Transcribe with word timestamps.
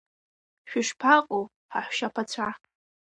Шәышԥаҟоу, 0.69 1.43
ҳаҳәшьаԥацәа? 1.73 2.47